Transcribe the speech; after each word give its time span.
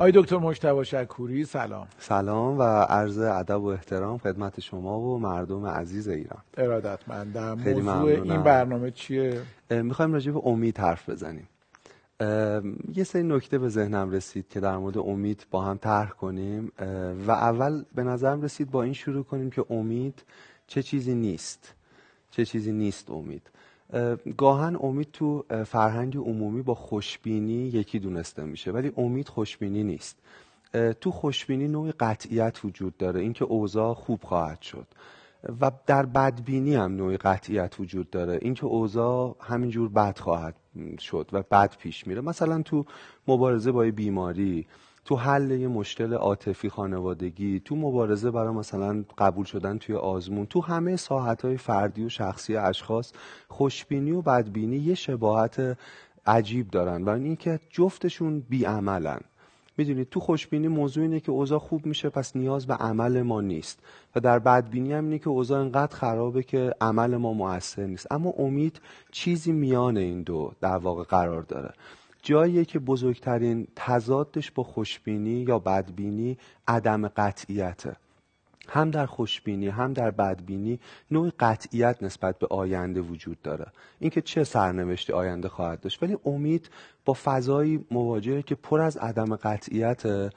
آقای 0.00 0.12
دکتر 0.14 0.36
مجتبی 0.36 0.84
شکوری 0.84 1.44
سلام. 1.44 1.86
سلام 1.98 2.58
و 2.58 2.62
عرض 2.62 3.18
ادب 3.18 3.62
و 3.62 3.66
احترام 3.66 4.18
خدمت 4.18 4.60
شما 4.60 5.00
و 5.00 5.18
مردم 5.18 5.66
عزیز 5.66 6.08
ایران. 6.08 6.42
ارادتمندم. 6.56 7.56
خیلی 7.56 7.80
موضوع 7.80 8.08
این 8.08 8.42
برنامه 8.42 8.90
چیه؟ 8.90 9.42
می‌خوایم 9.70 10.12
راجع 10.12 10.32
به 10.32 10.40
امید 10.44 10.78
حرف 10.78 11.08
بزنیم. 11.08 11.48
یه 12.94 13.04
سری 13.04 13.22
نکته 13.22 13.58
به 13.58 13.68
ذهنم 13.68 14.10
رسید 14.10 14.48
که 14.48 14.60
در 14.60 14.76
مورد 14.76 14.98
امید 14.98 15.46
با 15.50 15.62
هم 15.62 15.76
طرح 15.76 16.10
کنیم. 16.10 16.72
و 17.26 17.30
اول 17.30 17.84
به 17.94 18.02
نظرم 18.02 18.42
رسید 18.42 18.70
با 18.70 18.82
این 18.82 18.92
شروع 18.92 19.24
کنیم 19.24 19.50
که 19.50 19.64
امید 19.70 20.22
چه 20.66 20.82
چیزی 20.82 21.14
نیست. 21.14 21.74
چه 22.30 22.44
چیزی 22.44 22.72
نیست 22.72 23.10
امید. 23.10 23.50
گاهن 24.36 24.76
امید 24.80 25.08
تو 25.12 25.44
فرهنگ 25.66 26.16
عمومی 26.16 26.62
با 26.62 26.74
خوشبینی 26.74 27.68
یکی 27.68 27.98
دونسته 27.98 28.44
میشه 28.44 28.70
ولی 28.70 28.92
امید 28.96 29.28
خوشبینی 29.28 29.84
نیست. 29.84 30.18
تو 31.00 31.10
خوشبینی 31.10 31.68
نوع 31.68 31.92
قطعیت 32.00 32.64
وجود 32.64 32.96
داره 32.96 33.20
اینکه 33.20 33.44
اوضاع 33.44 33.94
خوب 33.94 34.20
خواهد 34.22 34.62
شد. 34.62 34.86
و 35.60 35.70
در 35.86 36.06
بدبینی 36.06 36.74
هم 36.74 36.96
نوعی 36.96 37.16
قطعیت 37.16 37.80
وجود 37.80 38.10
داره 38.10 38.38
اینکه 38.42 38.64
اوضاع 38.64 39.36
همینجور 39.40 39.88
بد 39.88 40.18
خواهد 40.18 40.54
شد 40.98 41.28
و 41.32 41.42
بد 41.42 41.76
پیش 41.78 42.06
میره. 42.06 42.20
مثلا 42.20 42.62
تو 42.62 42.84
مبارزه 43.28 43.72
با 43.72 43.82
بیماری 43.82 44.66
تو 45.04 45.16
حل 45.16 45.50
یه 45.50 45.68
مشکل 45.68 46.14
عاطفی 46.14 46.68
خانوادگی 46.68 47.60
تو 47.60 47.76
مبارزه 47.76 48.30
برای 48.30 48.54
مثلا 48.54 49.04
قبول 49.18 49.44
شدن 49.44 49.78
توی 49.78 49.94
آزمون 49.94 50.46
تو 50.46 50.60
همه 50.60 50.96
ساحت 50.96 51.44
های 51.44 51.56
فردی 51.56 52.04
و 52.04 52.08
شخصی 52.08 52.56
اشخاص 52.56 53.12
خوشبینی 53.48 54.10
و 54.10 54.22
بدبینی 54.22 54.76
یه 54.76 54.94
شباهت 54.94 55.76
عجیب 56.26 56.70
دارن. 56.70 57.04
و 57.04 57.08
اینکه 57.08 57.60
جفتشون 57.70 58.40
بیعملن. 58.40 59.20
می‌دونید 59.76 60.08
تو 60.08 60.20
خوشبینی 60.20 60.68
موضوع 60.68 61.02
اینه 61.02 61.20
که 61.20 61.32
اوضاع 61.32 61.58
خوب 61.58 61.86
میشه 61.86 62.08
پس 62.08 62.36
نیاز 62.36 62.66
به 62.66 62.74
عمل 62.74 63.22
ما 63.22 63.40
نیست. 63.40 63.78
و 64.16 64.20
در 64.20 64.38
بدبینی 64.38 64.92
هم 64.92 65.04
اینه 65.04 65.18
که 65.18 65.28
اوضاع 65.28 65.60
انقدر 65.60 65.96
خرابه 65.96 66.42
که 66.42 66.74
عمل 66.80 67.16
ما 67.16 67.32
موثر 67.32 67.86
نیست. 67.86 68.12
اما 68.12 68.30
امید 68.30 68.80
چیزی 69.12 69.52
میان 69.52 69.96
این 69.96 70.22
دو 70.22 70.52
در 70.60 70.76
واقع 70.76 71.02
قرار 71.02 71.42
داره. 71.42 71.72
جاییه 72.22 72.64
که 72.64 72.78
بزرگترین 72.78 73.66
تضادش 73.76 74.50
با 74.50 74.62
خوشبینی 74.62 75.30
یا 75.30 75.58
بدبینی 75.58 76.38
عدم 76.68 77.08
قطعیته. 77.08 77.96
هم 78.68 78.90
در 78.90 79.06
خوشبینی 79.06 79.68
هم 79.68 79.92
در 79.92 80.10
بدبینی 80.10 80.80
نوع 81.10 81.32
قطعیت 81.40 82.02
نسبت 82.02 82.38
به 82.38 82.46
آینده 82.50 83.00
وجود 83.00 83.42
داره. 83.42 83.66
اینکه 83.98 84.20
چه 84.20 84.44
سرنوشتی 84.44 85.12
آینده 85.12 85.48
خواهد 85.48 85.80
داشت. 85.80 86.02
ولی 86.02 86.16
امید 86.24 86.70
با 87.04 87.16
فضایی 87.24 87.86
مواجهه 87.90 88.42
که 88.42 88.54
پر 88.54 88.80
از 88.80 88.96
عدم 88.96 89.36
قطعیت 89.36 90.30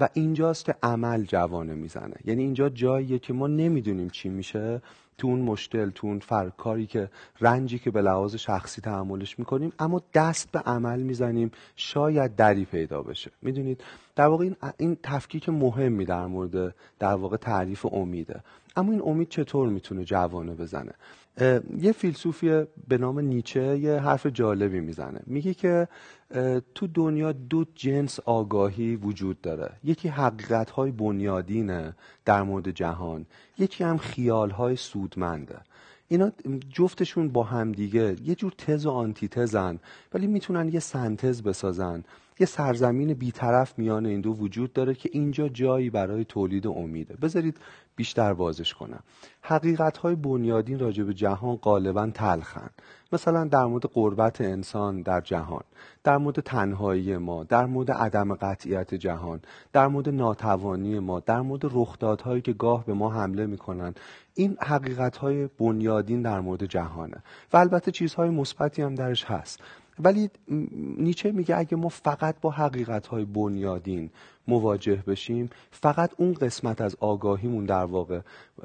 و 0.00 0.08
اینجاست 0.12 0.64
که 0.64 0.74
عمل 0.82 1.24
جوانه 1.24 1.74
می‌زنه. 1.74 2.14
یعنی 2.24 2.42
اینجا 2.42 2.68
جاییه 2.68 3.18
که 3.18 3.32
ما 3.32 3.46
نمی‌دونیم 3.46 4.08
چی 4.08 4.28
میشه. 4.28 4.82
تو 5.18 5.28
اون 5.28 5.40
مشکل 5.40 5.90
تو 5.90 6.06
اون 6.06 6.18
فرکاری 6.18 6.86
که 6.86 7.10
رنجی 7.40 7.78
که 7.78 7.90
به 7.90 8.02
لحاظ 8.02 8.34
شخصی 8.34 8.80
تحملش 8.80 9.38
می‌کنیم 9.38 9.72
اما 9.78 10.02
دست 10.14 10.52
به 10.52 10.58
عمل 10.58 11.00
می‌زنیم. 11.00 11.50
شاید 11.76 12.36
دری 12.36 12.64
پیدا 12.64 13.02
بشه. 13.02 13.30
می‌دونید؟ 13.42 13.80
در 14.16 14.26
واقع 14.26 14.44
این, 14.44 14.56
این 14.76 14.96
تفکیک 15.02 15.48
مهمی 15.48 16.04
در 16.04 16.26
مورد 16.26 16.74
در 16.98 17.14
واقع 17.14 17.36
تعریف 17.36 17.86
امیده. 17.92 18.40
اما 18.76 18.92
این 18.92 19.02
امید 19.04 19.28
چطور 19.28 19.68
می‌تونه 19.68 20.04
جوانه 20.04 20.54
بزنه؟ 20.54 20.92
یه 21.78 21.92
فیلسوفی 21.92 22.64
به 22.88 22.98
نام 22.98 23.18
نیچه 23.20 23.78
یه 23.78 23.96
حرف 23.96 24.26
جالبی 24.26 24.80
می‌زنه. 24.80 25.20
میگه 25.26 25.54
که 25.54 25.88
تو 26.74 26.86
دنیا 26.86 27.32
دو 27.32 27.64
جنس 27.74 28.20
آگاهی 28.20 28.96
وجود 28.96 29.40
داره. 29.40 29.72
یکی 29.84 30.08
حقیقت 30.08 30.70
های 30.70 30.90
بنیادینه 30.90 31.96
در 32.24 32.42
مورد 32.42 32.70
جهان 32.70 33.26
یکی 33.58 33.84
هم 33.84 33.98
خیال 33.98 34.50
های 34.50 34.76
سودمنده. 34.76 35.58
اینا 36.08 36.32
جفتشون 36.70 37.28
با 37.28 37.42
همدیگه 37.42 38.16
یه 38.24 38.34
جور 38.34 38.52
تز 38.58 38.86
و 38.86 38.90
آنتی 38.90 39.28
تزن 39.28 39.78
ولی 40.14 40.26
می‌تونن 40.26 40.68
یه 40.68 40.80
سنتز 40.80 41.42
بسازن. 41.42 42.04
یه 42.40 42.46
سرزمین 42.46 43.14
بیطرف 43.14 43.78
میان 43.78 44.06
این 44.06 44.20
دو 44.20 44.30
وجود 44.30 44.72
داره 44.72 44.94
که 44.94 45.10
اینجا 45.12 45.48
جایی 45.48 45.90
برای 45.90 46.24
تولید 46.24 46.66
امیده. 46.66 47.16
بذارید 47.22 47.56
بیشتر 47.96 48.34
بازش 48.34 48.74
کنم. 48.74 49.00
حقیقت 49.42 49.96
های 49.96 50.14
بنیادین 50.14 50.78
راجع 50.78 51.04
به 51.04 51.14
جهان 51.14 51.56
غالبا 51.56 52.10
تلخن. 52.14 52.70
مثلا 53.12 53.44
در 53.44 53.64
مورد 53.64 53.84
قربت 53.84 54.40
انسان 54.40 55.02
در 55.02 55.20
جهان 55.20 55.62
در 56.04 56.18
مورد 56.18 56.40
تنهایی 56.40 57.16
ما 57.16 57.44
در 57.44 57.66
مورد 57.66 57.90
عدم 57.90 58.34
قطعیت 58.34 58.94
جهان 58.94 59.40
در 59.72 59.86
مورد 59.86 60.08
ناتوانی 60.08 60.98
ما 60.98 61.20
در 61.20 61.40
مورد 61.40 61.62
رخدادهایی 61.64 62.42
که 62.42 62.52
گاه 62.52 62.84
به 62.84 62.94
ما 62.94 63.10
حمله 63.10 63.46
می‌کنن. 63.46 63.94
این 64.34 64.56
حقیقت 64.60 65.16
های 65.16 65.48
بنیادین 65.58 66.22
در 66.22 66.40
مورد 66.40 66.64
جهانه. 66.64 67.22
و 67.52 67.56
البته 67.56 67.90
چیزهای 67.90 68.30
مثبتی 68.30 68.82
هم 68.82 68.94
درش 68.94 69.24
هست. 69.24 69.60
ولی 69.98 70.30
نیچه 70.98 71.32
میگه 71.32 71.58
اگه 71.58 71.76
ما 71.76 71.88
فقط 71.88 72.34
با 72.40 72.50
حقیقت 72.50 73.06
های 73.06 73.24
بنیادین 73.24 74.10
مواجه 74.48 75.02
بشیم 75.06 75.50
فقط 75.70 76.10
اون 76.16 76.32
قسمت 76.32 76.80
از 76.80 76.96
آگاهیمون 77.00 77.64
در 77.64 77.84
واقع 77.84 78.20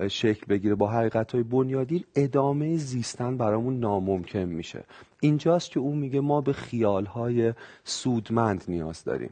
شکل 0.08 0.46
بگیره 0.50 0.76
با 0.76 0.88
حقیقت 0.88 1.32
های 1.32 1.44
بنیادین 1.44 2.04
ادامه 2.16 2.78
زیستن 2.78 3.38
برامون 3.38 3.80
ناممکن 3.80 4.40
میشه. 4.40 4.84
اینجاست 5.20 5.72
که 5.72 5.80
اون 5.80 5.98
میگه 5.98 6.20
ما 6.20 6.42
به 6.42 6.54
خیال 6.54 7.06
های 7.06 7.54
سودمند 7.84 8.64
نیاز 8.68 9.04
داریم. 9.04 9.30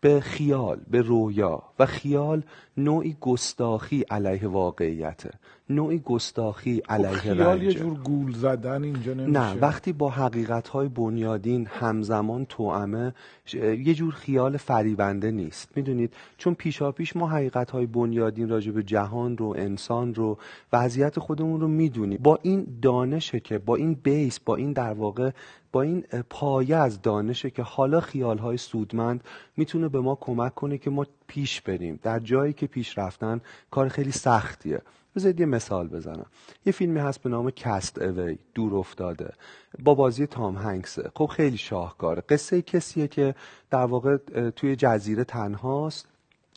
به 0.00 0.20
خیال 0.20 0.80
به 0.90 1.00
رویا. 1.00 1.62
و 1.78 1.86
خیال 1.86 2.42
نوعی 2.76 3.16
گستاخی 3.20 4.04
علیه 4.10 4.48
واقعیته. 4.48 5.30
نوعی 5.70 5.98
گستاخی 5.98 6.82
خب 6.86 6.92
علیه 6.92 7.08
خیال 7.08 7.62
یه 7.62 7.72
جور 7.72 7.94
گول 7.94 8.32
زدن 8.32 8.84
اینجا 8.84 9.14
نمیشه. 9.14 9.40
نه 9.40 9.58
وقتی 9.60 9.92
با 9.92 10.10
حقیقت 10.10 10.68
های 10.68 10.88
بنیادین 10.88 11.66
همزمان 11.66 12.44
توامه 12.44 13.14
یه 13.54 13.94
جور 13.94 14.14
خیال 14.14 14.56
فریبنده 14.56 15.30
نیست. 15.30 15.68
می‌دونید؟ 15.76 16.14
چون 16.38 16.54
پیشا 16.54 16.92
پیش 16.92 17.16
ما 17.16 17.28
حقیقت 17.28 17.70
های 17.70 17.86
بنیادین 17.86 18.48
راجع 18.48 18.72
به 18.72 18.82
جهان 18.82 19.36
رو 19.36 19.54
انسان 19.58 20.14
رو 20.14 20.38
وضعیت 20.72 21.18
خودمون 21.18 21.60
رو 21.60 21.68
می‌دونیم. 21.68 22.18
با 22.22 22.38
این 22.42 22.78
دانشه 22.82 23.40
که 23.40 23.58
با 23.58 23.76
این 23.76 23.94
بیس 23.94 24.40
با 24.40 24.56
این 24.56 24.72
در 24.72 24.92
واقع 24.92 25.30
با 25.72 25.82
این 25.82 26.04
پایه 26.30 26.76
از 26.76 27.02
دانشه 27.02 27.50
که 27.50 27.62
حالا 27.62 28.00
خیال 28.00 28.38
های 28.38 28.56
سودمند 28.56 29.24
می‌تونه 29.56 29.88
به 29.88 30.00
ما 30.00 30.18
کمک 30.20 30.54
کنه 30.54 30.78
که 30.78 30.90
ما 30.90 31.06
پیش 31.26 31.60
بریم. 31.60 32.00
در 32.02 32.18
جایی 32.18 32.52
که 32.52 32.66
پیش 32.66 32.98
رفتن 32.98 33.40
کار 33.70 33.88
خیلی 33.88 34.12
سختیه. 34.12 34.80
بذارید 35.16 35.40
یه 35.40 35.46
مثال 35.46 35.88
بزنم. 35.88 36.26
یه 36.66 36.72
فیلمی 36.72 37.00
هست 37.00 37.22
به 37.22 37.30
نام 37.30 37.50
کست 37.50 38.02
اوی 38.02 38.38
دور 38.54 38.76
افتاده. 38.76 39.32
با 39.78 39.94
بازی 39.94 40.26
تام 40.26 40.56
هنگسه 40.56 41.10
خب 41.14 41.26
خیلی 41.26 41.56
شاهکاره. 41.56 42.22
قصه 42.28 42.62
کسیه 42.62 43.08
که 43.08 43.34
در 43.70 43.84
واقع 43.84 44.16
توی 44.50 44.76
جزیره 44.76 45.24
تنهاست. 45.24 46.08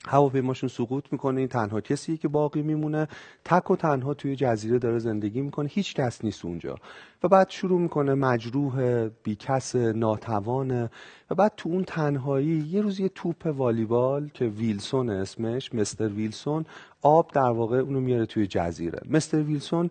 هواپیماشون 0.07 0.69
سقوط 0.69 1.05
می‌کنه 1.11 1.39
این 1.39 1.47
تنها 1.47 1.81
کسیه 1.81 2.17
که 2.17 2.27
باقی 2.27 2.61
میمونه 2.61 3.07
تک 3.45 3.71
و 3.71 3.75
تنها 3.75 4.13
توی 4.13 4.35
جزیره 4.35 4.79
داره 4.79 4.99
زندگی 4.99 5.41
می‌کنه 5.41 5.69
هیچ 5.69 5.95
کس 5.95 6.23
نیست 6.23 6.45
اونجا. 6.45 6.75
و 7.23 7.27
بعد 7.27 7.49
شروع 7.49 7.79
می‌کنه 7.79 8.13
مجروح 8.13 9.07
بیکس 9.23 9.75
ناتوانه 9.75 10.89
و 11.29 11.35
بعد 11.35 11.53
تو 11.57 11.69
اون 11.69 11.83
تنهایی 11.83 12.67
یه 12.71 12.81
روز 12.81 12.99
یه 12.99 13.09
توپ 13.09 13.45
والیبال 13.45 14.29
که 14.33 14.45
ویلسون 14.45 15.09
اسمش 15.09 15.73
مستر 15.73 16.07
ویلسون 16.07 16.65
آب 17.01 17.31
در 17.33 17.49
واقع 17.49 17.77
اونو 17.77 17.99
میاره 17.99 18.25
توی 18.25 18.47
جزیره. 18.47 18.99
مستر 19.09 19.37
ویلسون 19.37 19.89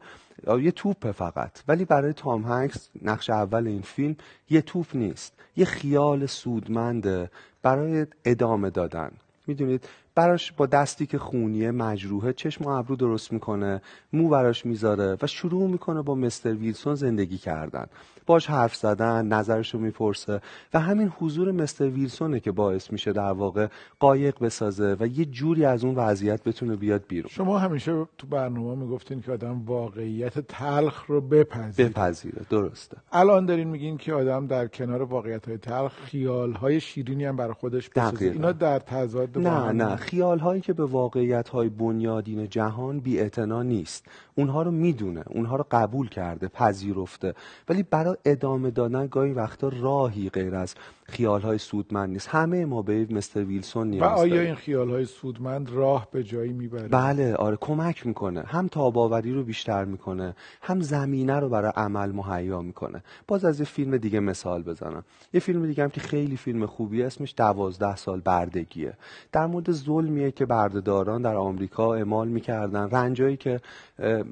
یه 0.60 0.70
توپ 0.70 1.10
فقط 1.10 1.50
ولی 1.69 1.84
برای 1.84 2.12
تام 2.12 2.43
هنگس 2.43 2.88
نقش 3.03 3.31
اول 3.31 3.66
این 3.66 3.82
فیلم 3.82 4.16
یه 4.50 4.62
توپ 4.62 4.87
نیست. 4.94 5.32
یه 5.56 5.65
خیال 5.65 6.26
سودمنده 6.26 7.31
برای 7.62 8.06
ادامه 8.25 8.70
دادن. 8.70 9.10
می‌دونید 9.47 9.88
براش 10.14 10.52
با 10.52 10.66
دستی 10.66 11.06
که 11.06 11.18
خونیه 11.18 11.70
مجروحه 11.70 12.32
چشم 12.32 12.64
و 12.64 12.68
ابرو 12.68 12.96
درست 12.96 13.32
می‌کنه 13.32 13.82
مو 14.12 14.28
براش 14.28 14.66
می‌ذاره 14.66 15.16
و 15.22 15.26
شروع 15.26 15.70
می‌کنه 15.70 16.02
با 16.02 16.14
مستر 16.14 16.54
ویلسون 16.54 16.94
زندگی 16.94 17.38
کردن. 17.38 17.86
باش 18.26 18.46
حرف 18.50 18.74
زدن 18.74 19.26
نظرشو 19.26 19.78
می‌پرسه 19.78 20.40
و 20.74 20.80
همین 20.80 21.12
حضور 21.18 21.52
مستر 21.52 21.84
ویلسونه 21.84 22.40
که 22.40 22.52
باعث 22.52 22.92
میشه 22.92 23.12
در 23.12 23.32
واقع 23.32 23.66
قایق 23.98 24.38
بسازه 24.38 24.96
و 25.00 25.06
یه 25.06 25.24
جوری 25.24 25.64
از 25.64 25.84
اون 25.84 25.94
وضعیت 25.94 26.44
بتونه 26.44 26.76
بیاد 26.76 27.04
بیرون. 27.08 27.30
شما 27.30 27.58
همیشه 27.58 28.06
تو 28.18 28.26
برنامه 28.26 28.74
می‌گفتین 28.74 29.20
که 29.20 29.32
آدم 29.32 29.62
واقعیت 29.66 30.38
تلخ 30.38 31.04
رو 31.06 31.20
بپذیره. 31.20 31.88
بپذیره 31.88 32.42
درسته. 32.50 32.96
الان 33.12 33.46
دارین 33.46 33.68
میگین 33.68 33.96
که 33.96 34.12
آدم 34.12 34.46
در 34.46 34.66
کنار 34.66 35.02
واقعیت 35.02 35.48
های 35.48 35.58
تلخ 35.58 35.92
خیال 35.92 36.52
های 36.52 36.80
شیرینی 36.80 37.24
هم 37.24 37.36
برای 37.36 37.54
خودش 37.54 37.88
بسازه. 37.88 38.24
اینا 38.24 38.52
در 38.52 38.78
تضاد 38.78 39.38
نه 39.38 39.72
نه 39.72 39.96
خیال 40.10 40.38
هایی 40.38 40.60
که 40.60 40.72
به 40.72 40.84
واقعیت 40.84 41.48
های 41.48 41.68
بنیادین 41.68 42.48
جهان 42.48 43.00
بی 43.00 43.30
نیست. 43.62 44.06
اونها 44.34 44.62
رو 44.62 44.70
می‌دونه 44.70 45.24
اونها 45.28 45.56
رو 45.56 45.66
قبول 45.70 46.08
کرده 46.08 46.48
پذیرفته. 46.48 47.34
ولی 47.68 47.82
برای 47.82 48.16
ادامه 48.24 48.70
دادن 48.70 49.06
گاهی 49.06 49.32
وقتا 49.32 49.70
راهی 49.80 50.28
غیر 50.28 50.54
از 50.54 50.74
خیال 51.10 51.40
های 51.40 51.58
سودمند 51.58 52.10
نیست. 52.10 52.28
همه 52.28 52.64
ما 52.64 52.82
به 52.82 53.06
مستر 53.10 53.44
ویلسون 53.44 53.90
نیاز 53.90 54.02
و 54.02 54.14
آیا 54.14 54.40
این 54.40 54.54
خیال 54.54 54.90
های 54.90 55.04
سودمند 55.04 55.70
راه 55.70 56.08
به 56.12 56.24
جایی 56.24 56.52
می‌بره؟ 56.52 56.88
بله 56.88 57.34
آره 57.34 57.56
کمک 57.60 58.06
می‌کنه. 58.06 58.42
هم 58.42 58.68
تاباوری 58.68 59.32
رو 59.32 59.42
بیشتر 59.42 59.84
می‌کنه 59.84 60.34
هم 60.62 60.80
زمینه 60.80 61.40
رو 61.40 61.48
برای 61.48 61.72
عمل 61.76 62.12
مهیا 62.12 62.62
می‌کنه. 62.62 63.02
باز 63.26 63.44
از 63.44 63.60
یه 63.60 63.66
فیلم 63.66 63.96
دیگه 63.96 64.20
مثال 64.20 64.62
بزنم. 64.62 65.04
یه 65.32 65.40
فیلم 65.40 65.66
دیگه 65.66 65.82
هم 65.82 65.90
که 65.90 66.00
خیلی 66.00 66.36
فیلم 66.36 66.66
خوبی 66.66 67.02
اسمش 67.02 67.34
دوازده 67.36 67.96
سال 67.96 68.20
بردگیه. 68.20 68.92
در 69.32 69.46
مورد 69.46 69.72
ظلمیه 69.72 70.30
که 70.30 70.46
بردهداران 70.46 71.22
در 71.22 71.36
آمریکا 71.36 71.94
اعمال 71.94 72.28
می‌کردن 72.28 72.90
رنجایی 72.90 73.36
که 73.36 73.60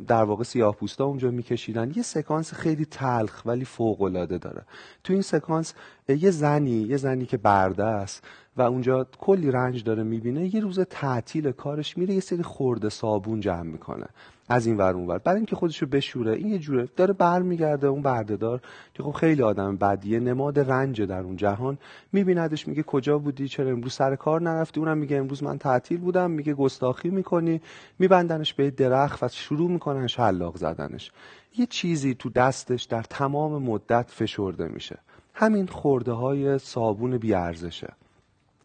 در 0.07 0.23
واقع 0.23 0.45
سیاه 0.45 0.75
پوستا 0.75 1.05
اونجا 1.05 1.31
میکشیدن. 1.31 1.93
یه 1.97 2.03
سکانس 2.03 2.55
خیلی 2.55 2.85
تلخ 2.85 3.43
ولی 3.47 3.65
فوق 3.65 4.03
العاده 4.03 4.39
داره. 4.39 4.63
تو 5.05 5.13
این 5.13 5.23
سکانس 5.23 5.75
یه 6.09 6.31
زنی 6.31 6.71
یه 6.71 6.97
زنی 6.97 7.27
که 7.27 7.37
برده 7.37 7.85
است 7.85 8.25
و 8.57 8.63
اونجا 8.63 9.07
کلی 9.19 9.51
رنج 9.51 9.85
داره 9.85 10.03
می‌بینه 10.03 10.55
یه 10.55 10.61
روز 10.61 10.81
تعطیل 10.81 11.51
کارش 11.51 11.99
میره 11.99 12.15
یه 12.15 12.21
سری 12.21 12.43
خورده 12.43 12.89
صابون 12.89 13.41
جمع 13.41 13.63
می‌کنه. 13.63 14.07
از 14.49 14.67
این 14.67 14.77
ور 14.77 14.95
اونور 14.95 15.19
برای 15.19 15.37
اینکه 15.37 15.57
خودشو 15.57 15.87
بشوره 15.87 16.33
این 16.33 16.47
یه 16.47 16.59
جوره 16.59 16.89
داره 16.97 17.13
برمیگرده 17.13 17.87
اون 17.87 18.03
بردهدار 18.03 18.61
که 18.95 19.03
خب 19.03 19.11
خیلی 19.11 19.43
آدم 19.43 19.77
بدیه 19.77 20.21
نماد 20.21 20.59
رنج 20.59 21.03
در 21.03 21.21
اون 21.21 21.37
جهان. 21.37 21.79
میبیندش 22.13 22.69
میگه 22.69 22.83
کجا 22.83 23.19
بودی؟ 23.19 23.49
چرا 23.49 23.71
امروز 23.71 23.93
سر 23.93 24.17
کار 24.17 24.43
نرفتی؟ 24.43 24.81
اونم 24.81 24.99
میگه 24.99 25.17
امروز 25.17 25.43
من 25.43 25.59
تعطیل 25.59 25.99
بودم. 25.99 26.31
میگه 26.31 26.55
گستاخی 26.55 27.09
می‌کنی. 27.09 27.61
میبندنش 27.99 28.55
به 28.55 28.71
درخت 28.71 29.23
و 29.23 29.29
شروع 29.29 29.71
می‌کنن 29.71 30.07
شلاق 30.07 30.57
زدنش. 30.57 31.13
یه 31.59 31.67
چیزی 31.67 32.15
تو 32.15 32.31
دستش 32.31 32.83
در 32.83 33.03
تمام 33.03 33.63
مدت 33.63 34.11
فشرده 34.11 34.69
میشه. 34.69 34.99
همین 35.41 35.67
خورده 35.67 36.13
های 36.13 36.59
صابون 36.59 37.19
بیارزشه. 37.19 37.93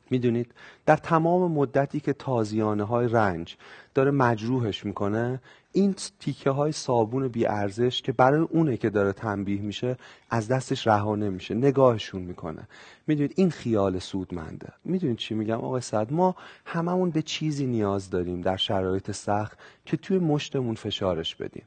می‌دونید 0.09 0.51
در 0.85 0.97
تمام 0.97 1.51
مدتی 1.51 1.99
که 1.99 2.13
تازیانه 2.13 2.83
های 2.83 3.07
رنج 3.07 3.55
داره 3.93 4.11
مجروحش 4.11 4.85
می‌کنه 4.85 5.41
این 5.71 5.95
تیکه 6.19 6.49
های 6.49 6.71
صابون 6.71 7.27
بی 7.27 7.45
ارزش 7.45 8.01
که 8.01 8.11
برای 8.11 8.41
اونه 8.41 8.77
که 8.77 8.89
داره 8.89 9.11
تنبیه 9.13 9.61
میشه 9.61 9.97
از 10.29 10.47
دستش 10.47 10.87
رها 10.87 11.15
نمیشه 11.15 11.53
نگاهشون 11.55 12.21
می‌کنه. 12.21 12.67
می‌دونید 13.07 13.33
این 13.35 13.49
خیال 13.49 13.99
سودمنده. 13.99 14.69
می‌دونید 14.85 15.17
چی 15.17 15.33
میگم 15.33 15.57
آقای 15.57 15.81
صد 15.81 16.13
ما 16.13 16.35
هممون 16.65 17.09
به 17.09 17.21
چیزی 17.21 17.65
نیاز 17.65 18.09
داریم 18.09 18.41
در 18.41 18.57
شرایط 18.57 19.11
سخت 19.11 19.57
که 19.85 19.97
توی 19.97 20.19
مشتمون 20.19 20.75
فشارش 20.75 21.35
بدیم. 21.35 21.63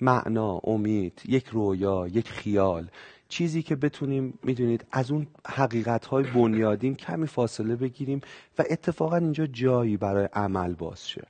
معنا 0.00 0.60
امید 0.64 1.22
یک 1.24 1.46
رویا 1.46 2.06
یک 2.08 2.28
خیال. 2.28 2.88
چیزی 3.28 3.62
که 3.62 3.76
بتونیم 3.76 4.38
می‌دونید 4.42 4.84
از 4.92 5.10
اون 5.10 5.26
حقیقت 5.46 6.06
های 6.06 6.24
بنیادین 6.24 6.94
کمی 6.94 7.26
فاصله 7.26 7.76
بگیریم 7.76 8.20
و 8.58 8.64
اتفاقا 8.70 9.16
اینجا 9.16 9.46
جایی 9.46 9.96
برای 9.96 10.28
عمل 10.32 10.74
باز 10.74 11.08
شه. 11.08 11.22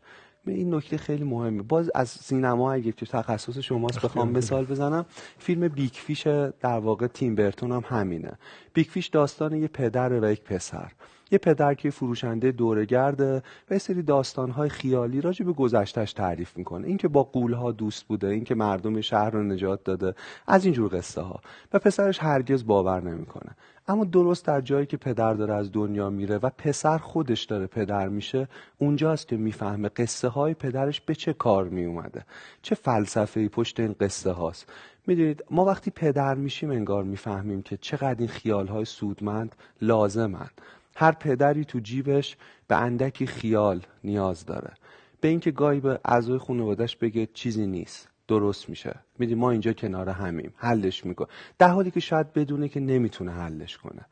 این 0.47 0.75
نکته 0.75 0.97
خیلی 0.97 1.25
مهمه. 1.25 1.63
باز 1.63 1.91
از 1.95 2.09
سینما 2.09 2.73
اگه 2.73 2.93
تو 2.93 3.07
تخصص 3.07 3.59
شماست 3.59 4.01
بخوام 4.01 4.31
مثال 4.31 4.65
بزنم. 4.65 5.07
فیلم 5.39 5.69
بیکفیش 5.69 6.27
در 6.61 6.79
واقع 6.79 7.07
تیم 7.07 7.35
برتون 7.35 7.73
هم 7.73 7.85
همینه. 7.87 8.33
بیکفیش 8.73 9.07
داستان 9.07 9.57
یه 9.57 9.69
پدر 9.69 10.13
و 10.13 10.33
یک 10.33 10.43
پسر. 10.43 10.93
یه 11.31 11.39
پدر 11.39 11.75
که 11.75 11.91
فروشنده 11.91 12.53
دورگرده 12.53 13.43
و 13.71 13.73
یه 13.73 13.79
سری 13.79 14.03
داستانهای 14.03 14.69
خیالی 14.69 15.21
راجع 15.21 15.45
به 15.45 15.53
گذشتش 15.53 16.13
تعریف 16.13 16.57
می‌کنه. 16.57 16.87
اینکه 16.87 17.09
با 17.09 17.23
قولها 17.23 17.73
دوست 17.73 18.05
بوده 18.05 18.29
اینکه 18.29 18.55
مردم 18.55 19.01
شهر 19.01 19.31
رو 19.31 19.43
نجات 19.43 19.85
داده 19.85 20.15
از 20.47 20.65
اینجور 20.65 20.99
قصه 20.99 21.21
ها 21.21 21.41
و 21.73 21.79
پسرش 21.79 22.19
هرگز 22.23 22.67
باور 22.67 23.01
نمی‌کنه. 23.01 23.57
اما 23.89 24.05
درست 24.05 24.47
در 24.47 24.61
جایی 24.61 24.87
که 24.87 24.97
پدر 24.97 25.35
داره 25.35 25.55
از 25.55 25.73
دنیا 25.73 26.11
میره 26.11 26.39
و 26.39 26.51
پسر 26.59 26.99
خودش 26.99 27.45
داره 27.45 27.67
پدر 27.67 28.09
میشه 28.09 28.49
اونجاست 28.79 29.29
که 29.29 29.37
می‌فهمه 29.37 29.89
قصه 29.89 30.29
های 30.29 30.55
پدرش 30.55 31.01
به 31.01 31.15
چه 31.15 31.33
کار 31.33 31.65
میومده 31.69 32.25
چه 32.63 32.75
فلسفه 32.75 33.49
پشت 33.49 33.81
این 33.81 33.95
قصه 34.01 34.31
هاست 34.31 34.67
می‌دونید 35.07 35.45
ما 35.51 35.65
وقتی 35.65 35.91
پدر 35.91 36.35
میشیم 36.35 36.71
انگار 36.71 37.05
می‌فهمیم 37.05 37.63
که 37.63 37.77
چقدر 37.77 38.19
این 38.19 38.29
خیال 38.29 38.69
های 38.69 38.85
سودمند 38.85 39.57
لازمند 39.83 40.61
هر 40.97 41.13
پدری 41.13 41.65
تو 41.65 41.79
جیبش 41.79 42.37
به 42.69 42.77
اندکی 42.77 43.27
خیال 43.27 43.83
نیاز 44.05 44.47
داره. 44.47 44.73
به 45.21 45.29
اینکه 45.29 45.51
گاهی 45.51 45.81
به 45.81 46.01
اعضای 46.05 46.39
خانوادش 46.39 46.97
بگه 46.97 47.29
چیزی 47.35 47.67
نیست 47.67 48.09
درست 48.29 48.69
میشه. 48.69 48.95
میدی 49.19 49.35
ما 49.35 49.51
اینجا 49.51 49.73
کنار 49.73 50.09
همیم. 50.09 50.55
حلش 50.57 51.07
میکن 51.07 51.27
در 51.59 51.69
حالی 51.69 51.91
که 51.91 52.01
شاید 52.01 52.33
بدونه 52.33 52.69
که 52.69 52.81
نمی‌تونه 52.81 53.33
حلش 53.33 53.79
کنه. 53.79 54.07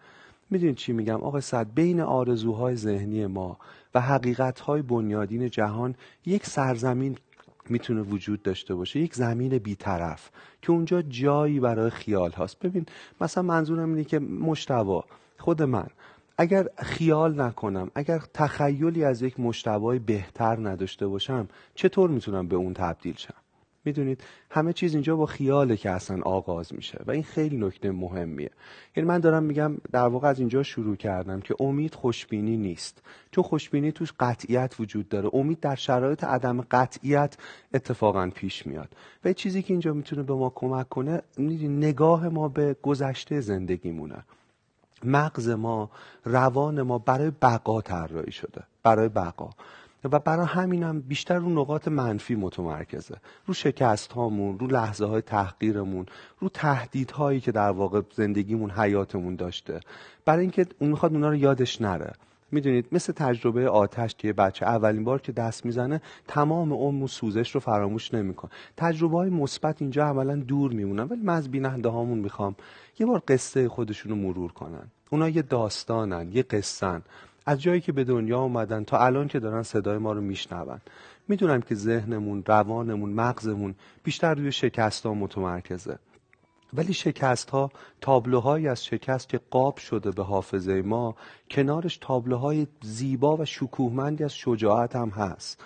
می‌دونید 0.51 0.77
چی 0.77 0.93
میگم؟ 0.93 1.23
آقا 1.23 1.41
صد 1.41 1.67
بین 1.75 2.01
آرزوهای 2.01 2.77
ذهنی 2.77 3.27
ما 3.27 3.59
و 3.95 4.01
حقیقتهای 4.01 4.83
بنیادین 4.83 5.51
جهان 5.51 5.95
یک 6.27 6.47
سرزمین 6.47 7.17
می‌تونه 7.69 8.03
وجود 8.03 8.43
داشته 8.43 8.75
باشه. 8.75 9.01
یک 9.01 9.15
زمین 9.15 9.59
بیطرف 9.59 10.31
که 10.63 10.73
اونجا 10.73 11.03
جایی 11.03 11.61
برای 11.61 11.91
خیال 11.91 12.31
هاست. 12.31 12.59
ببین 12.59 12.87
مثلا 13.21 13.43
منظورم 13.43 13.89
اینه 13.89 14.05
که 14.05 14.19
مشتوا 14.19 15.05
خود 15.39 15.63
من 15.63 15.87
اگر 16.39 16.67
خیال 16.79 17.41
نکنم 17.41 17.91
اگر 17.95 18.23
تخیلی 18.35 19.05
از 19.05 19.23
یک 19.23 19.41
مشتوای 19.41 19.99
بهتر 19.99 20.69
نداشته 20.69 21.07
باشم 21.07 21.49
چطور 21.75 22.11
می‌تونم 22.11 22.49
به 22.49 22.57
اون 22.57 22.75
تبدیل 22.75 23.15
شم؟ 23.17 23.35
می‌دونید 23.85 24.25
همه 24.51 24.73
چیز 24.73 24.95
اینجا 24.95 25.17
با 25.17 25.27
خیاله 25.27 25.77
که 25.77 25.91
اصلا 25.91 26.23
آغاز 26.23 26.75
میشه 26.75 27.03
و 27.07 27.11
این 27.11 27.23
خیلی 27.23 27.57
نکته 27.57 27.91
مهمیه. 27.91 28.51
یعنی 28.97 29.09
من 29.09 29.19
دارم 29.19 29.43
میگم 29.43 29.77
در 29.93 30.07
واقع 30.07 30.29
از 30.29 30.39
اینجا 30.39 30.63
شروع 30.63 30.97
کردم 30.97 31.41
که 31.41 31.55
امید 31.61 31.95
خوشبینی 31.95 32.57
نیست. 32.57 33.03
چون 33.31 33.45
خوشبینی 33.45 33.93
توش 33.93 34.13
قطعیت 34.21 34.75
وجود 34.81 35.09
داره. 35.09 35.31
امید 35.33 35.61
در 35.61 35.75
شرایط 35.75 36.25
عدم 36.25 36.61
قطعیت 36.61 37.37
اتفاقا 37.75 38.31
پیش 38.35 38.67
میاد. 38.67 38.97
و 39.25 39.33
چیزی 39.33 39.63
که 39.63 39.75
اینجا 39.75 39.93
می‌تونه 39.93 40.23
به 40.23 40.35
ما 40.35 40.53
کمک 40.55 40.89
کنه 40.89 41.23
نگاه 41.39 42.29
ما 42.29 42.49
به 42.49 42.77
گذشته 42.83 43.41
زندگیمونه. 43.41 44.25
مغز 45.05 45.49
ما 45.49 45.91
روان 46.25 46.83
ما 46.83 46.99
برای 46.99 47.31
بقا 47.31 47.81
طراحی 47.81 48.33
شده 48.33 48.63
برای 48.83 49.09
بقا. 49.09 49.51
و 50.05 50.19
برای 50.19 50.47
همینم 50.47 51.01
بیشتر 51.01 51.35
رو 51.35 51.49
نقاط 51.49 51.89
منفی 51.89 52.35
متمرکزه. 52.35 53.17
رو 53.47 53.55
شکست 53.55 54.13
هامون 54.13 54.59
رو 54.59 54.67
لحظه 54.67 55.05
های 55.05 55.23
تحقیرمون 55.23 56.07
رو 56.41 56.49
تهدیدهایی 56.49 57.41
که 57.41 57.53
در 57.53 57.71
واقع 57.71 58.01
زندگیمون 58.15 58.71
حیاتمون 58.71 59.37
داشته. 59.37 59.81
برای 60.25 60.41
اینکه 60.41 60.67
اون 60.79 60.91
می‌خواد 60.91 61.13
اونا 61.13 61.29
رو 61.29 61.37
یادش 61.37 61.81
نره. 61.81 62.13
می‌دونید 62.53 62.87
مثل 62.93 63.13
تجربه 63.13 63.69
آتش 63.69 64.15
که 64.15 64.33
بچه 64.33 64.67
اولین 64.67 65.05
بار 65.05 65.21
که 65.21 65.33
دست 65.33 65.67
می‌زنه 65.67 66.01
تمام 66.29 66.73
عمر 66.73 67.07
سوزش 67.07 67.51
رو 67.51 67.61
فراموش 67.61 68.15
نمیکن 68.15 68.49
تجربه 68.77 69.17
های 69.17 69.31
مثبت 69.31 69.83
اینجا 69.83 70.07
عملا 70.07 70.37
دور 70.37 70.73
میمونن 70.73 71.03
ولی 71.03 71.21
من 71.23 71.35
از 71.35 71.51
بیننده 71.51 71.89
هامون 71.89 72.19
می‌خوام 72.19 72.57
یه 72.99 73.07
بار 73.07 73.23
قصه 73.29 73.69
خودشون 73.69 74.13
رو 74.13 74.19
مرور 74.19 74.53
کنن. 74.53 74.91
اونا 75.11 75.29
یه 75.29 75.43
داستانن 75.43 76.33
یه 76.33 76.43
قصن 76.43 77.03
از 77.47 77.63
جایی 77.63 77.81
که 77.81 77.93
به 77.93 78.05
دنیا 78.05 78.41
اومدن 78.41 78.85
تا 78.85 78.99
الان 78.99 79.29
که 79.29 79.41
دارن 79.41 79.63
صدای 79.63 79.99
ما 79.99 80.13
رو 80.13 80.21
میشنون. 80.21 80.81
می‌دونم 81.29 81.61
که 81.61 81.75
ذهنمون 81.75 82.43
روانمون 82.47 83.11
مغزمون 83.11 83.75
بیشتر 84.05 84.35
روی 84.35 84.53
شکست 84.53 85.07
ها 85.07 85.15
متمرکزه. 85.15 85.99
ولی 86.73 86.93
شکست 86.93 87.51
ها 87.51 87.71
تابلوهایی 88.01 88.69
از 88.69 88.85
شکست 88.85 89.29
که 89.29 89.41
قاب 89.51 89.77
شده 89.77 90.11
به 90.11 90.23
حافظه 90.23 90.83
ما 90.83 91.17
کنارش 91.51 91.97
تابلوهای 91.97 92.67
زیبا 92.83 93.37
و 93.37 93.45
شکوهمندی 93.45 94.25
از 94.25 94.35
شجاعت 94.35 94.97
هم 94.97 95.09
هست. 95.09 95.61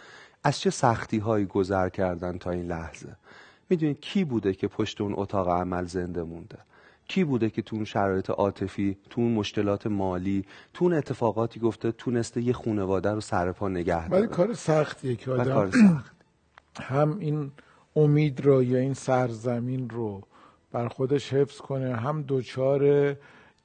از 0.44 0.60
چه 0.60 0.70
سختی 0.70 1.18
هایی 1.18 1.46
گذر 1.46 1.88
کردن 1.88 2.38
تا 2.38 2.50
این 2.50 2.66
لحظه؟ 2.66 3.16
می‌دونید 3.70 4.00
کی 4.00 4.24
بوده 4.24 4.54
که 4.54 4.68
پشت 4.68 5.00
اون 5.00 5.14
اتاق 5.16 5.48
عمل 5.48 5.84
زنده 5.84 6.22
مونده؟ 6.22 6.58
کی 7.08 7.24
بوده 7.24 7.50
که 7.50 7.62
تو 7.62 7.76
اون 7.76 7.84
شرایط 7.84 8.30
عاطفی 8.30 8.96
تو 9.10 9.20
اون 9.20 9.32
مشکلات 9.32 9.86
مالی 9.86 10.44
تو 10.74 10.84
اون 10.84 10.94
اتفاقاتی 10.94 11.60
گفته 11.60 11.92
تونسته 11.92 12.42
یه 12.42 12.52
خونواده 12.52 13.10
رو 13.10 13.20
سر 13.20 13.52
پا 13.52 13.68
نگه 13.68 14.08
داره؟ 14.08 14.22
ولی 14.22 14.34
کار 14.34 14.54
سختیه 14.54 15.16
که 15.16 15.30
آدم. 15.30 15.70
سخت. 15.70 16.14
هم 16.90 17.18
این 17.18 17.52
امید 17.96 18.40
رو 18.40 18.62
یا 18.62 18.78
این 18.78 18.94
سرزمین 18.94 19.90
رو 19.90 20.22
بر 20.76 20.88
خودش 20.88 21.32
حفظ 21.32 21.58
کنه 21.58 21.96
هم 21.96 22.22
دوچار 22.22 22.82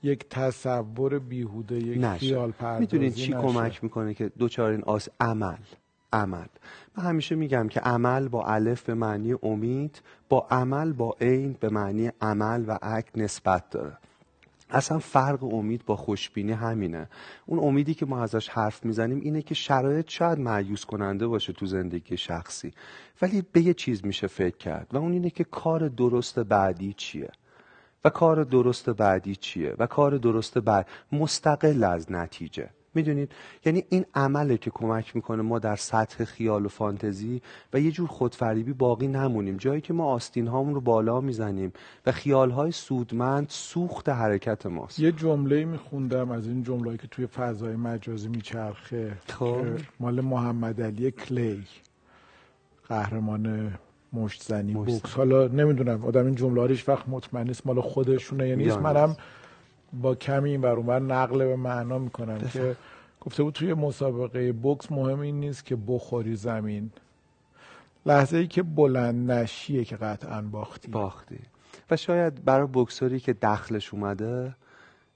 یک 0.04 0.30
تصور 0.30 1.20
بیهوده 1.20 1.76
یک 1.76 1.98
نشه. 2.04 2.18
خیال 2.18 2.52
پردازی 2.52 2.82
می‌دونید 2.82 3.14
چی 3.14 3.34
کمک 3.34 3.84
می‌کنه 3.84 4.14
که 4.14 4.32
دوچار 4.38 4.72
این 4.72 4.82
آس 4.82 5.10
عمل 5.20 5.58
عمل. 6.14 6.46
من 6.98 7.04
همیشه 7.04 7.36
میگم 7.36 7.68
که 7.68 7.80
عمل 7.80 8.28
با 8.28 8.46
الف 8.46 8.84
به 8.84 8.94
معنی 8.94 9.36
امید 9.44 10.02
با 10.30 10.48
عمل 10.52 10.94
با 10.94 11.16
عین 11.22 11.56
به 11.60 11.70
معنی 11.70 12.12
عمل 12.22 12.64
و 12.68 12.78
عک 12.82 13.06
نسبت 13.16 13.70
داره. 13.70 13.98
اصلا 14.72 15.00
فرق 15.00 15.44
امید 15.44 15.86
با 15.86 15.96
خوشبینی 15.96 16.52
همینه. 16.52 17.10
اون 17.46 17.60
امیدی 17.60 17.94
که 17.94 18.06
ما 18.06 18.24
ازش 18.24 18.50
حرف 18.50 18.86
می‌زنیم 18.86 19.20
اینه 19.20 19.42
که 19.42 19.56
شرایط 19.56 20.10
شاید 20.10 20.40
معیوس 20.40 20.86
کننده 20.86 21.28
باشه 21.28 21.54
تو 21.54 21.66
زندگی 21.66 22.18
شخصی 22.18 22.74
ولی 23.22 23.44
به 23.52 23.62
یه 23.62 23.74
چیز 23.74 24.06
میشه 24.06 24.28
فکر 24.28 24.58
کرد 24.58 24.88
و 24.92 24.98
اون 24.98 25.12
اینه 25.12 25.30
که 25.30 25.44
کار 25.44 25.88
درست 25.88 26.40
بعدی 26.40 26.94
چیه؟ 26.94 27.32
و 28.06 28.10
کار 28.10 28.44
درست 28.44 28.90
بعدی 28.90 29.36
چیه؟ 29.36 29.76
و 29.80 29.88
کار 29.88 30.18
درست 30.18 30.58
بعد 30.58 30.88
مستقل 31.12 31.84
از 31.84 32.12
نتیجه. 32.12 32.70
می‌دونید؟ 32.94 33.32
یعنی 33.66 33.84
این 33.90 34.06
عمله 34.16 34.58
که 34.58 34.70
کمک 34.70 35.16
می‌کنه 35.16 35.42
ما 35.42 35.60
در 35.60 35.76
سطح 35.76 36.24
خیال 36.24 36.66
و 36.66 36.70
فانتزی 36.70 37.42
و 37.74 37.80
یه 37.80 37.92
جور 37.92 38.08
خودفریبی 38.08 38.74
باقی 38.74 39.08
نمونیم. 39.08 39.58
جایی 39.58 39.82
که 39.82 39.94
ما 39.94 40.06
آستین 40.06 40.48
هامون 40.48 40.76
رو 40.76 40.82
بالا 40.82 41.22
می‌زنیم 41.22 41.74
و 42.06 42.12
خیال 42.12 42.52
های 42.52 42.72
سودمند 42.72 43.46
سوخت 43.50 44.10
حرکت 44.10 44.66
ماست. 44.66 45.00
یه 45.00 45.12
جمله 45.12 45.66
میخوندم 45.66 46.32
از 46.32 46.48
این 46.48 46.64
جمله 46.64 46.98
که 46.98 47.08
توی 47.08 47.28
فضای 47.28 47.76
مجازی 47.76 48.28
میچرخه. 48.28 49.18
خب. 49.28 49.66
مال 50.00 50.22
محمد 50.22 50.82
علی 50.82 51.12
کلی. 51.12 51.64
قهرمان 52.88 53.74
مشت 54.14 54.44
زنی 54.44 54.74
بوکس. 54.74 55.14
حالا 55.14 55.48
نمی‌دونم 55.48 56.06
آدم 56.06 56.26
این 56.26 56.36
جمله 56.36 56.62
هایش 56.62 56.90
وقت 56.90 57.10
مطمئن 57.10 57.48
نیست 57.48 57.68
مال 57.68 57.82
خودشونه 57.82 58.48
یعنی 58.48 58.72
منم 58.72 59.16
با 59.94 60.16
کمی 60.16 60.50
این 60.50 60.62
بر 60.62 61.00
نقل 61.00 61.38
به 61.38 61.56
معنا 61.56 62.00
می‌کنم 62.00 62.38
که 62.38 62.76
گفته 63.22 63.44
بود 63.44 63.54
توی 63.54 63.74
مسابقه 63.74 64.52
بوکس 64.52 64.92
مهم 64.92 65.20
این 65.20 65.40
نیست 65.40 65.66
که 65.66 65.76
بخوری 65.88 66.36
زمین. 66.36 66.92
لحظه 68.06 68.38
ای 68.38 68.48
که 68.48 68.64
بلند 68.64 69.32
نشیه 69.32 69.86
که 69.86 69.96
قطعا 69.96 70.42
باختی. 70.42 70.92
باختی. 70.92 71.40
و 71.92 71.98
شاید 71.98 72.46
برای 72.46 72.68
بکسوری 72.74 73.20
که 73.20 73.34
دخلش 73.34 73.94
اومده 73.94 74.56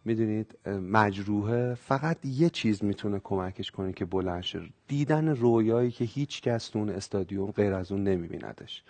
می‌دونید 0.06 0.58
مجروحه. 0.68 1.74
فقط 1.74 2.18
یه 2.26 2.50
چیز 2.50 2.84
می‌تونه 2.84 3.20
کمکش 3.24 3.72
کنه 3.72 3.94
که 3.94 4.06
بلند 4.06 4.44
شه. 4.44 4.62
دیدن 4.88 5.28
رویایی 5.28 5.92
که 5.92 6.06
هیچ 6.06 6.42
کس 6.42 6.70
تو 6.70 6.80
اون 6.80 6.90
استادیوم 6.90 7.52
غیر 7.52 7.74
از 7.74 7.92
اون 7.92 8.04
نمیبیندش. 8.04 8.84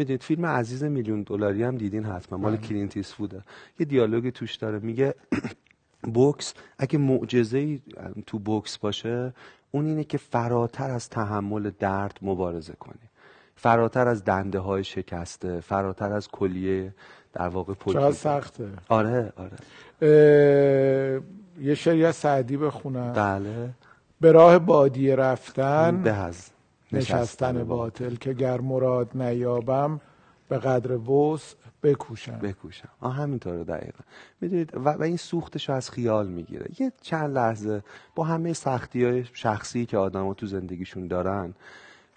می‌دونید 0.00 0.22
فیلم 0.22 0.46
عزیز 0.46 0.84
میلیون 0.84 1.22
دلاری 1.22 1.62
هم 1.62 1.76
دیدین 1.76 2.04
حتما 2.04 2.38
مال 2.38 2.56
بله. 2.56 2.66
کلینت 2.66 3.14
بوده 3.14 3.42
یه 3.78 3.86
دیالوگی 3.86 4.30
توش 4.30 4.56
داره 4.56 4.78
میگه 4.78 5.14
بوکس 6.14 6.54
اگه 6.78 6.98
معجزه 6.98 7.80
تو 8.26 8.38
بوکس 8.38 8.78
باشه 8.78 9.32
اون 9.70 9.86
اینه 9.86 10.04
که 10.04 10.18
فراتر 10.18 10.90
از 10.90 11.08
تحمل 11.08 11.70
درد 11.78 12.18
مبارزه 12.22 12.72
کنی. 12.72 13.08
فراتر 13.56 14.08
از 14.08 14.24
دنده 14.24 14.58
های 14.58 14.84
شکسته 14.84 15.60
فراتر 15.60 16.12
از 16.12 16.28
کلیه 16.28 16.94
در 17.32 17.48
واقع 17.48 17.74
پولی 17.74 18.12
سخته. 18.12 18.68
آره 18.88 19.32
آره. 19.36 19.56
یه 21.60 21.74
شعری 21.74 22.12
سعدی 22.12 22.56
بخونم. 22.56 23.12
بله. 23.12 23.70
به 24.20 24.32
راه 24.32 24.58
بادیه 24.58 25.16
رفتن. 25.16 26.02
به 26.02 26.12
از 26.12 26.50
نشستن 26.92 27.64
باطل 27.64 28.14
که 28.14 28.32
گر 28.32 28.60
مراد 28.60 29.10
نیابم 29.14 30.00
به 30.48 30.58
قدر 30.58 31.10
وس 31.10 31.54
بکوشم. 31.82 32.38
بکوشم. 32.38 32.88
آه 33.00 33.14
همینطوره 33.14 33.64
دقیقا. 33.64 33.98
می‌دونید 34.40 34.70
و, 34.74 34.88
و 34.88 35.02
این 35.02 35.16
سوختش 35.16 35.68
رو 35.68 35.74
از 35.74 35.90
خیال 35.90 36.28
می‌گیره. 36.28 36.66
یه 36.78 36.92
چند 37.00 37.34
لحظه 37.34 37.82
با 38.14 38.24
همه 38.24 38.52
سختی 38.52 39.04
های 39.04 39.24
شخصی 39.32 39.86
که 39.86 39.98
آدم 39.98 40.32
تو 40.32 40.46
زندگیشون 40.46 41.06
دارن 41.06 41.54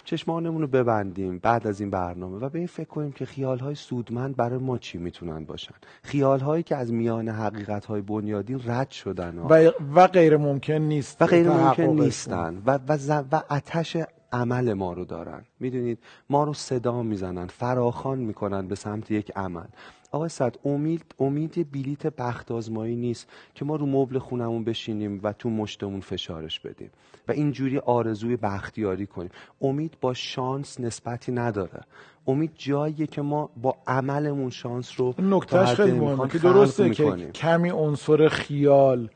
چشمانمون 0.05 0.61
رو 0.61 0.67
ببندیم 0.67 1.37
بعد 1.37 1.67
از 1.67 1.79
این 1.79 1.89
برنامه 1.89 2.37
و 2.37 2.49
به 2.49 2.57
این 2.59 2.67
فکر 2.67 2.87
کنیم 2.87 3.11
که 3.11 3.25
خیال 3.25 3.59
های 3.59 3.75
سودمند 3.75 4.35
برای 4.35 4.59
ما 4.59 4.77
چی 4.77 4.97
می‌تونن 4.97 5.45
باشن؟ 5.45 5.75
خیال 6.03 6.39
هایی 6.39 6.63
که 6.63 6.75
از 6.75 6.93
میان 6.93 7.29
حقیقت 7.29 7.85
های 7.85 8.01
بنیادین 8.01 8.61
رد 8.65 8.91
شدن 8.91 9.37
و, 9.37 9.71
و 9.95 10.07
غیر 10.07 10.37
ممکن 10.37 10.73
نیست 10.73 11.21
و 11.21 11.25
غیر 11.25 11.49
ممکن 11.49 11.83
نیستن. 11.83 12.61
و, 12.65 12.79
و, 12.87 13.23
و 13.31 13.41
آتش 13.49 13.97
عمل 14.33 14.73
ما 14.73 14.93
رو 14.93 15.05
دارن. 15.05 15.45
می‌دونید؟ 15.59 15.99
ما 16.29 16.43
رو 16.43 16.53
صدا 16.53 17.03
می‌زنن 17.03 17.47
فراخان 17.47 18.19
می‌کنن 18.19 18.67
به 18.67 18.75
سمت 18.75 19.11
یک 19.11 19.31
عمل. 19.35 19.67
آقای 20.11 20.29
صد 20.29 20.55
امید 20.65 21.03
امید 21.19 21.71
بلیت 21.71 22.07
بخت 22.07 22.51
آزمایی 22.51 22.95
نیست 22.95 23.29
که 23.55 23.65
ما 23.65 23.75
رو 23.75 23.85
مبل 23.85 24.19
خونمون 24.19 24.63
بشینیم 24.63 25.19
و 25.23 25.33
تو 25.33 25.49
مشتمون 25.49 25.99
فشارش 25.99 26.59
بدیم 26.59 26.89
و 27.27 27.31
اینجوری 27.31 27.77
آرزوی 27.77 28.37
بختیاری 28.37 29.07
کنیم. 29.07 29.29
امید 29.61 29.97
با 30.01 30.13
شانس 30.13 30.79
نسبتی 30.79 31.31
نداره. 31.31 31.81
امید 32.27 32.51
جاییه 32.55 33.07
که 33.07 33.21
ما 33.21 33.49
با 33.61 33.77
عملمون 33.87 34.49
شانس 34.49 34.99
رو 34.99 35.13
نکتهش 35.19 35.73
خیلی 35.73 35.99
مهمه 35.99 36.27
که 36.27 36.37
درسته 36.39 36.89
که 36.89 37.31
کمی 37.35 37.69
عنصر 37.69 38.27
خیال 38.27 39.09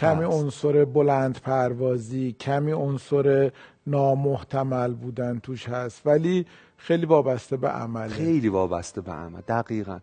کمی 0.00 0.24
عنصر 0.24 0.84
بلند 0.84 1.40
پروازی 1.40 2.32
کمی 2.32 2.72
عنصر 2.72 3.50
نامحتمل 3.86 4.94
بودن 4.94 5.38
توش 5.38 5.68
هست. 5.68 6.06
ولی 6.06 6.46
خیلی 6.76 7.06
وابسته 7.06 7.56
به 7.56 7.68
عمل 7.68 8.08
خیلی 8.08 8.48
وابسته 8.48 9.00
به 9.00 9.12
عمل. 9.12 9.40
دقیقا. 9.40 9.98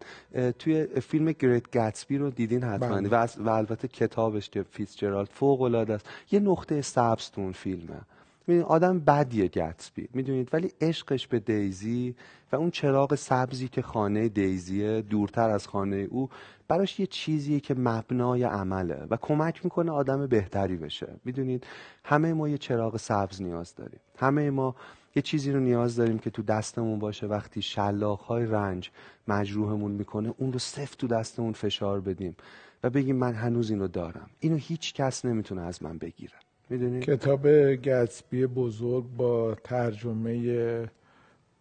توی 0.60 0.86
فیلم 0.86 1.32
گریت 1.32 1.72
گتسبی 1.72 2.18
رو 2.18 2.30
دیدین 2.30 2.64
حتما. 2.64 2.96
بله. 2.96 3.10
و, 3.10 3.28
و 3.40 3.50
البته 3.50 3.88
کتابش 3.88 4.50
که 4.50 4.64
فیتزجرالد 4.64 5.30
فوق 5.34 5.62
العاده 5.62 5.94
است. 5.94 6.06
یه 6.32 6.40
نقطه 6.40 6.82
سبز 6.82 7.32
تو 7.32 7.42
اون 7.42 7.52
فیلمه. 7.52 8.02
می‌دونید 8.48 8.68
آدم 8.68 9.00
بدیه 9.00 9.48
گتسبی 9.48 10.10
می‌دونید؟ 10.14 10.50
ولی 10.54 10.72
عشقش 10.82 11.28
به 11.28 11.40
دیزی 11.40 12.16
و 12.52 12.56
اون 12.56 12.72
چراغ 12.72 13.16
سبزی 13.16 13.68
که 13.68 13.82
خانه 13.82 14.30
دیزیه 14.30 15.02
دورتر 15.02 15.50
از 15.50 15.68
خانه 15.68 15.96
او 15.96 16.30
براش 16.68 17.00
یه 17.00 17.08
چیزیه 17.08 17.60
که 17.60 17.76
مبنای 17.78 18.44
عمله 18.44 19.08
و 19.10 19.18
کمک 19.22 19.64
می‌کنه 19.64 19.92
آدم 19.92 20.28
بهتری 20.28 20.78
بشه. 20.78 21.08
می‌دونید؟ 21.26 21.68
همه 22.06 22.34
ما 22.34 22.50
یه 22.50 22.58
چراغ 22.58 22.98
سبز 22.98 23.42
نیاز 23.42 23.76
داریم. 23.76 24.00
همه 24.18 24.50
ما 24.50 24.76
یه 25.16 25.22
چیزی 25.22 25.52
رو 25.52 25.60
نیاز 25.60 25.96
داریم 25.96 26.20
که 26.20 26.30
تو 26.30 26.42
دستمون 26.42 27.00
باشه. 27.00 27.28
وقتی 27.28 27.62
شلاخ 27.62 28.22
های 28.22 28.46
رنج 28.46 28.92
مجروحمون 29.28 29.92
می‌کنه 29.92 30.34
اون 30.38 30.54
رو 30.54 30.60
صفت 30.60 30.98
تو 30.98 31.08
دستمون 31.08 31.54
فشار 31.54 32.02
بدیم 32.02 32.36
و 32.84 32.90
بگیم 32.90 33.16
من 33.16 33.34
هنوز 33.34 33.70
اینو 33.70 33.88
دارم. 33.88 34.30
اینو 34.40 34.56
هیچ 34.56 34.94
کس 34.94 35.26
نمی‌تونه 35.26 35.62
از 35.62 35.84
من 35.84 35.98
بگیره. 35.98 36.34
می‌دونید 36.72 37.04
کتاب 37.04 37.48
گتسبی 37.76 38.48
بزرگ 38.48 39.06
با 39.18 39.56
ترجمه 39.64 40.90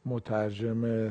مترجم 0.06 1.10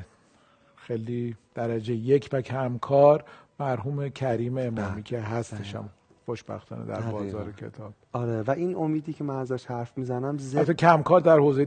خیلی 0.75 1.35
درجه 1.55 1.93
یک 1.93 2.29
و 2.31 2.41
کمکار 2.41 3.23
مرحوم 3.59 4.09
کریم 4.09 4.57
امامی 4.57 4.73
بله. 4.73 5.01
که 5.01 5.19
هستشم 5.19 5.89
خوشبختانه 6.25 6.85
در 6.85 7.01
بازار 7.01 7.51
کتاب. 7.51 7.93
آره 8.13 8.41
و 8.41 8.51
این 8.51 8.75
امیدی 8.75 9.13
که 9.13 9.23
من 9.23 9.35
ازش 9.35 9.65
حرف 9.65 9.97
می‌زنم 9.97 10.37
زد 10.37 10.71
کمکار 10.71 11.21
در 11.21 11.37
حوزه 11.37 11.65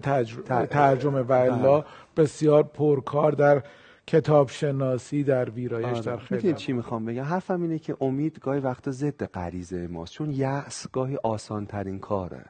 ترجمه 0.70 1.20
و 1.20 1.32
الا 1.32 1.80
بله. 1.80 1.84
بسیار 2.16 2.62
پرکار 2.62 3.32
در 3.32 3.62
کتاب 4.06 4.49
شناسی 4.49 5.25
در 5.25 5.50
ویرایش 5.50 5.87
آره. 5.87 6.00
در 6.00 6.16
خیلی 6.16 6.52
چی 6.52 6.73
می‌خوام 6.73 7.04
بگم؟ 7.04 7.23
حرفم 7.23 7.62
اینه 7.62 7.78
که 7.78 7.97
امید 8.00 8.38
گاهی 8.40 8.61
وقتا 8.61 8.90
ضد 8.90 9.25
غریزه 9.25 9.87
ماست 9.87 10.12
چون 10.12 10.30
یأس 10.30 10.87
گاهی 10.92 11.16
آسان 11.16 11.66
ترین 11.66 11.99
کاره. 11.99 12.44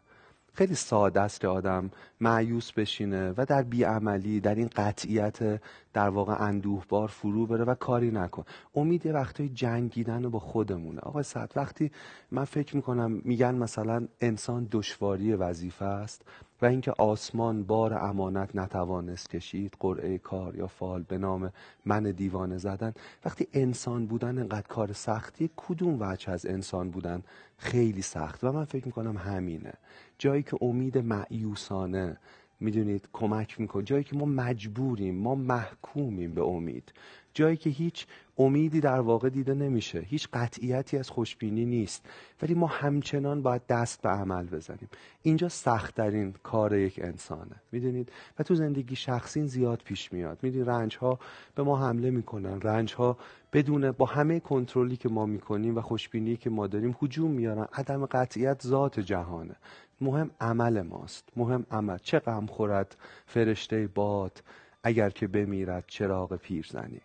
خیلی 0.55 0.75
ساده 0.75 1.21
است 1.21 1.41
که 1.41 1.49
آدم 1.49 1.91
معیوس 2.21 2.73
بشینه 2.73 3.35
و 3.37 3.47
در 3.47 3.63
بیعملی 3.63 4.41
در 4.41 4.55
این 4.55 4.71
قطعیت 4.77 5.61
در 5.93 6.09
واقع 6.09 6.43
اندوهبار 6.43 7.09
فرو 7.09 7.47
بره 7.47 7.65
و 7.65 7.75
کاری 7.75 8.11
نکن. 8.11 8.45
امید 8.75 9.07
یه 9.07 9.13
وقتای 9.13 9.49
جنگیدن 9.49 10.29
با 10.29 10.39
خودمونه. 10.39 11.01
آقا 11.01 11.23
ساعت 11.23 11.57
وقتی 11.57 11.91
من 12.31 12.45
فکر 12.45 12.77
می‌کنم 12.77 13.21
میگن 13.25 13.55
مثلا 13.55 14.09
انسان 14.21 14.69
دشواری 14.71 15.33
وظیفه 15.33 15.85
است 15.85 16.25
و 16.63 16.67
اینکه 16.67 16.93
آسمان 16.99 17.65
بار 17.65 17.95
امانت 17.95 18.57
نتوانست 18.57 19.31
کشید 19.31 19.77
قرعه 19.81 20.19
کار 20.19 20.57
یا 20.57 20.67
فال 20.67 21.03
به 21.03 21.19
نام 21.19 21.53
من 21.85 22.03
دیوانه 22.03 22.59
زدن. 22.59 22.95
وقتی 23.25 23.49
انسان 23.53 24.07
بودن 24.07 24.39
انقدر 24.39 24.67
کار 24.69 24.93
سختی 24.93 25.51
کدوم 25.57 25.97
وجه 26.01 26.31
از 26.31 26.47
انسان 26.47 26.91
بودن 26.91 27.23
خیلی 27.57 28.03
سخت؟ 28.03 28.45
و 28.45 28.53
من 28.53 28.65
فکر 28.65 28.87
می‌کنم 28.87 29.17
همینه. 29.17 29.73
جایی 30.19 30.43
که 30.43 30.59
امید 30.61 30.99
معیوسانه 30.99 32.17
می‌دونید 32.63 33.09
کمک 33.13 33.61
می‌کنه. 33.61 33.83
جایی 33.83 34.05
که 34.05 34.17
ما 34.17 34.25
مجبوریم 34.25 35.15
ما 35.15 35.35
محکومیم 35.35 36.35
به 36.35 36.43
امید. 36.43 36.93
جایی 37.35 37.57
که 37.57 37.71
هیچ 37.71 38.07
امیدی 38.39 38.81
در 38.81 39.01
واقع 39.01 39.29
دیده 39.29 39.55
نمیشه. 39.55 40.01
هیچ 40.01 40.29
قطعیتی 40.33 40.99
از 40.99 41.11
خوشبینی 41.11 41.65
نیست. 41.65 42.07
ولی 42.43 42.55
ما 42.55 42.67
همچنان 42.67 43.43
باید 43.43 43.67
دست 43.67 44.03
به 44.03 44.09
عمل 44.09 44.47
بزنیم. 44.47 44.89
اینجا 45.23 45.49
سختترین 45.49 46.35
کار 46.43 46.79
یک 46.79 47.01
انسانه. 47.03 47.57
می‌دونید؟ 47.73 48.13
و 48.39 48.43
تو 48.43 48.55
زندگی 48.55 48.97
شخصی 48.97 49.47
زیاد 49.47 49.83
پیش 49.85 50.13
میاد. 50.13 50.39
می‌دونید؟ 50.43 50.69
رنج 50.69 50.97
ها 50.97 51.19
به 51.55 51.63
ما 51.63 51.89
حمله 51.89 52.11
می‌کنن. 52.11 52.61
رنج 52.61 52.95
ها 52.95 53.19
بدون 53.53 53.91
با 53.91 54.07
همه 54.07 54.41
کنترلی 54.41 54.97
که 54.97 55.09
ما 55.09 55.27
می‌کنیم 55.27 55.77
و 55.77 55.81
خوشبینی 55.81 56.37
که 56.37 56.51
ما 56.51 56.67
داریم 56.67 56.97
هجوم 57.03 57.31
میارن. 57.31 57.69
عدم 57.73 58.07
قطعیت 58.07 58.63
ذات 58.63 59.01
جهانه. 59.01 59.57
مهم 60.03 60.31
عمل 60.41 60.83
ماست. 60.83 61.29
مهم 61.37 61.67
عمل. 61.71 61.99
چه 62.03 62.19
غم 62.19 62.47
خورد 62.47 62.97
فرشته 63.27 63.89
باد 63.95 64.43
اگر 64.83 65.11
که 65.11 65.27
بمیرد 65.27 65.85
چراغ 65.87 66.37
پیرزنی. 66.37 67.01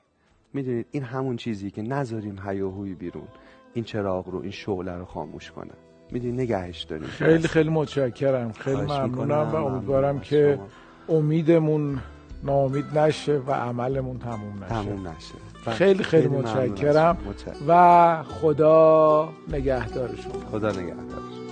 می‌دونید 0.53 0.85
این 0.91 1.03
همون 1.03 1.37
چیزی 1.37 1.71
که 1.71 1.81
نذاریم 1.81 2.39
هیاهوی 2.47 2.93
بیرون. 2.93 3.27
این 3.73 3.83
چراغ 3.83 4.29
رو 4.29 4.41
این 4.41 4.51
شعله 4.51 4.97
رو 4.97 5.05
خاموش 5.05 5.51
کنه. 5.51 5.71
می‌دونید 6.11 6.41
نگهش 6.41 6.83
داریم. 6.83 7.07
خیلی 7.07 7.47
خیلی 7.47 7.69
متشکرم. 7.69 8.51
خیلی 8.51 8.81
ممنونم 8.81 9.49
و 9.51 9.55
امیدوارم 9.55 10.19
که 10.19 10.59
امیدمون 11.09 11.99
ناامید 12.43 12.97
نشه 12.97 13.37
و 13.47 13.51
عملمون 13.51 14.19
تموم 14.19 14.63
نشه. 14.63 14.67
تموم 14.67 15.07
نشه. 15.07 15.71
خیلی 15.71 16.03
خیلی 16.03 16.27
متشکرم. 16.27 17.17
و 17.67 18.23
خدا 18.23 19.29
نگهدار 19.51 20.15
شما. 20.15 20.33
خدا 20.51 20.71
نگهدارش 20.71 21.46